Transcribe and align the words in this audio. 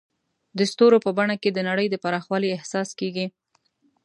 د 0.57 0.59
ستورو 0.71 0.97
په 1.05 1.11
بڼه 1.17 1.35
کې 1.41 1.49
د 1.53 1.59
نړۍ 1.69 1.87
د 1.91 1.95
پراخوالي 2.03 2.49
احساس 2.51 2.89
کېږي. 2.99 3.25